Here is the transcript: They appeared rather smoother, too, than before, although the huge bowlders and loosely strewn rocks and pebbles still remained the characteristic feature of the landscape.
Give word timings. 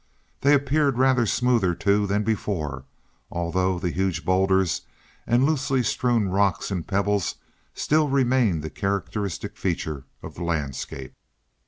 They 0.39 0.55
appeared 0.55 0.97
rather 0.97 1.27
smoother, 1.27 1.75
too, 1.75 2.07
than 2.07 2.23
before, 2.23 2.85
although 3.29 3.77
the 3.77 3.91
huge 3.91 4.25
bowlders 4.25 4.81
and 5.27 5.45
loosely 5.45 5.83
strewn 5.83 6.29
rocks 6.29 6.71
and 6.71 6.87
pebbles 6.87 7.35
still 7.75 8.09
remained 8.09 8.63
the 8.63 8.71
characteristic 8.71 9.55
feature 9.55 10.05
of 10.23 10.33
the 10.33 10.43
landscape. 10.43 11.13